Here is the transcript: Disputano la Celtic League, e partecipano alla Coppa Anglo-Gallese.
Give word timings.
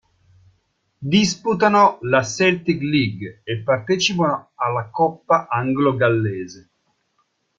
Disputano 1.13 1.99
la 2.01 2.23
Celtic 2.23 2.81
League, 2.81 3.41
e 3.43 3.59
partecipano 3.61 4.49
alla 4.55 4.89
Coppa 4.89 5.47
Anglo-Gallese. 5.47 6.69